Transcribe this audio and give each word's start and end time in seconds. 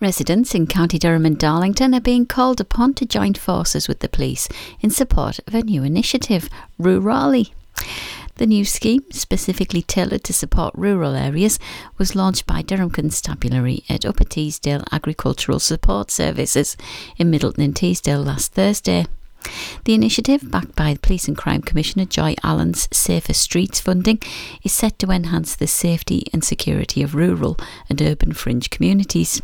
Residents 0.00 0.54
in 0.54 0.66
County 0.66 0.98
Durham 0.98 1.26
and 1.26 1.38
Darlington 1.38 1.94
are 1.94 2.00
being 2.00 2.24
called 2.24 2.58
upon 2.58 2.94
to 2.94 3.04
join 3.04 3.34
forces 3.34 3.86
with 3.86 3.98
the 4.00 4.08
police 4.08 4.48
in 4.80 4.88
support 4.88 5.40
of 5.46 5.54
a 5.54 5.60
new 5.60 5.84
initiative, 5.84 6.48
Rurali. 6.80 7.50
The 8.36 8.46
new 8.46 8.64
scheme, 8.64 9.04
specifically 9.10 9.82
tailored 9.82 10.24
to 10.24 10.32
support 10.32 10.74
rural 10.74 11.14
areas, 11.14 11.58
was 11.98 12.16
launched 12.16 12.46
by 12.46 12.62
Durham 12.62 12.88
Constabulary 12.88 13.84
at 13.90 14.06
Upper 14.06 14.24
Teesdale 14.24 14.84
Agricultural 14.90 15.58
Support 15.58 16.10
Services 16.10 16.78
in 17.18 17.28
Middleton-in-Teesdale 17.28 18.24
last 18.24 18.54
Thursday. 18.54 19.04
The 19.84 19.92
initiative, 19.92 20.50
backed 20.50 20.76
by 20.76 20.96
Police 20.96 21.28
and 21.28 21.36
Crime 21.36 21.60
Commissioner 21.60 22.06
Joy 22.06 22.36
Allen's 22.42 22.88
Safer 22.90 23.34
Streets 23.34 23.80
funding, 23.80 24.22
is 24.62 24.72
set 24.72 24.98
to 25.00 25.10
enhance 25.10 25.54
the 25.54 25.66
safety 25.66 26.26
and 26.32 26.42
security 26.42 27.02
of 27.02 27.14
rural 27.14 27.58
and 27.90 28.00
urban 28.00 28.32
fringe 28.32 28.70
communities. 28.70 29.42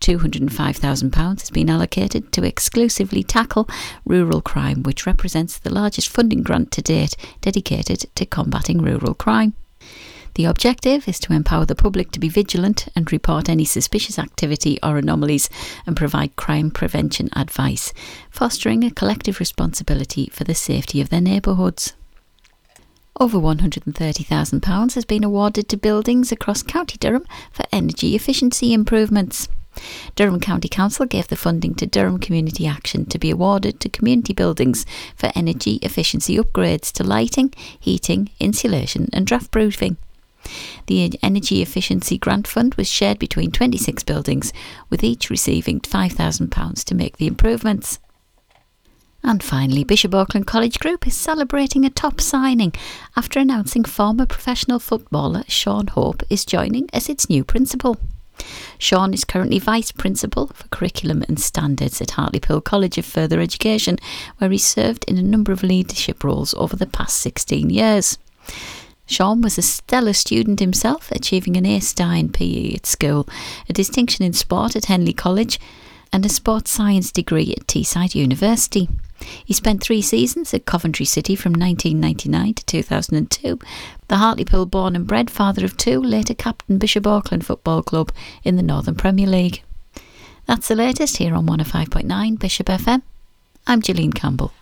£205,000 0.00 1.40
has 1.40 1.50
been 1.50 1.70
allocated 1.70 2.32
to 2.32 2.44
exclusively 2.44 3.22
tackle 3.22 3.68
rural 4.04 4.40
crime, 4.40 4.82
which 4.82 5.06
represents 5.06 5.58
the 5.58 5.72
largest 5.72 6.08
funding 6.08 6.42
grant 6.42 6.70
to 6.72 6.82
date 6.82 7.16
dedicated 7.40 8.06
to 8.14 8.26
combating 8.26 8.82
rural 8.82 9.14
crime. 9.14 9.54
The 10.34 10.46
objective 10.46 11.06
is 11.06 11.20
to 11.20 11.32
empower 11.32 11.64
the 11.64 11.76
public 11.76 12.10
to 12.10 12.18
be 12.18 12.28
vigilant 12.28 12.88
and 12.96 13.10
report 13.12 13.48
any 13.48 13.64
suspicious 13.64 14.18
activity 14.18 14.80
or 14.82 14.98
anomalies 14.98 15.48
and 15.86 15.96
provide 15.96 16.34
crime 16.34 16.72
prevention 16.72 17.28
advice, 17.36 17.92
fostering 18.30 18.82
a 18.82 18.90
collective 18.90 19.38
responsibility 19.38 20.28
for 20.32 20.42
the 20.42 20.54
safety 20.54 21.00
of 21.00 21.08
their 21.08 21.20
neighbourhoods. 21.20 21.94
Over 23.20 23.38
£130,000 23.38 24.94
has 24.94 25.04
been 25.04 25.22
awarded 25.22 25.68
to 25.68 25.76
buildings 25.76 26.32
across 26.32 26.64
County 26.64 26.98
Durham 26.98 27.24
for 27.52 27.64
energy 27.70 28.16
efficiency 28.16 28.72
improvements. 28.72 29.48
Durham 30.14 30.40
County 30.40 30.68
Council 30.68 31.06
gave 31.06 31.28
the 31.28 31.36
funding 31.36 31.74
to 31.76 31.86
Durham 31.86 32.18
Community 32.18 32.66
Action 32.66 33.06
to 33.06 33.18
be 33.18 33.30
awarded 33.30 33.80
to 33.80 33.88
community 33.88 34.32
buildings 34.32 34.86
for 35.16 35.32
energy 35.34 35.80
efficiency 35.82 36.36
upgrades 36.36 36.92
to 36.92 37.04
lighting, 37.04 37.52
heating, 37.78 38.30
insulation, 38.40 39.08
and 39.12 39.26
draft 39.26 39.50
proofing. 39.50 39.96
The 40.86 41.18
Energy 41.22 41.62
Efficiency 41.62 42.18
Grant 42.18 42.46
Fund 42.46 42.74
was 42.74 42.90
shared 42.90 43.18
between 43.18 43.50
26 43.50 44.02
buildings, 44.02 44.52
with 44.90 45.02
each 45.02 45.30
receiving 45.30 45.80
£5,000 45.80 46.84
to 46.84 46.94
make 46.94 47.16
the 47.16 47.26
improvements. 47.26 47.98
And 49.22 49.42
finally, 49.42 49.84
Bishop 49.84 50.14
Auckland 50.14 50.46
College 50.46 50.78
Group 50.78 51.06
is 51.06 51.14
celebrating 51.14 51.86
a 51.86 51.90
top 51.90 52.20
signing 52.20 52.74
after 53.16 53.40
announcing 53.40 53.84
former 53.84 54.26
professional 54.26 54.78
footballer 54.78 55.44
Sean 55.48 55.86
Hope 55.86 56.22
is 56.28 56.44
joining 56.44 56.90
as 56.92 57.08
its 57.08 57.30
new 57.30 57.42
principal. 57.42 57.96
Sean 58.78 59.14
is 59.14 59.24
currently 59.24 59.58
Vice 59.58 59.92
Principal 59.92 60.48
for 60.48 60.68
Curriculum 60.68 61.24
and 61.28 61.40
Standards 61.40 62.00
at 62.00 62.12
Hartlepool 62.12 62.60
College 62.60 62.98
of 62.98 63.04
Further 63.06 63.40
Education, 63.40 63.98
where 64.38 64.50
he 64.50 64.58
served 64.58 65.04
in 65.04 65.16
a 65.16 65.22
number 65.22 65.52
of 65.52 65.62
leadership 65.62 66.24
roles 66.24 66.54
over 66.54 66.76
the 66.76 66.86
past 66.86 67.18
16 67.18 67.70
years. 67.70 68.18
Sean 69.06 69.40
was 69.42 69.58
a 69.58 69.62
stellar 69.62 70.12
student 70.12 70.60
himself, 70.60 71.10
achieving 71.12 71.56
an 71.56 71.66
A 71.66 71.80
star 71.80 72.14
in 72.14 72.30
PE 72.30 72.74
at 72.74 72.86
school, 72.86 73.28
a 73.68 73.72
distinction 73.72 74.24
in 74.24 74.32
sport 74.32 74.74
at 74.76 74.86
Henley 74.86 75.12
College, 75.12 75.60
and 76.12 76.24
a 76.24 76.28
sports 76.28 76.70
science 76.70 77.10
degree 77.10 77.54
at 77.56 77.66
Teesside 77.66 78.14
University. 78.14 78.88
He 79.44 79.54
spent 79.54 79.82
three 79.82 80.02
seasons 80.02 80.52
at 80.54 80.66
Coventry 80.66 81.06
City 81.06 81.36
from 81.36 81.52
1999 81.52 82.54
to 82.54 82.64
2002. 82.64 83.58
The 84.08 84.16
Hartlepool 84.16 84.66
born 84.66 84.96
and 84.96 85.06
bred 85.06 85.30
father 85.30 85.64
of 85.64 85.76
two, 85.76 86.00
later 86.00 86.34
captain 86.34 86.78
Bishop 86.78 87.06
Auckland 87.06 87.46
Football 87.46 87.82
Club 87.82 88.12
in 88.42 88.56
the 88.56 88.62
Northern 88.62 88.94
Premier 88.94 89.26
League. 89.26 89.62
That's 90.46 90.68
the 90.68 90.74
latest 90.74 91.16
here 91.16 91.34
on 91.34 91.46
105.9 91.46 92.38
Bishop 92.38 92.66
FM. 92.66 93.02
I'm 93.66 93.80
Gillian 93.80 94.12
Campbell. 94.12 94.52